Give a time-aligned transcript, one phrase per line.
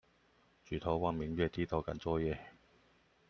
[0.65, 2.35] 舉頭望明月，低頭趕作業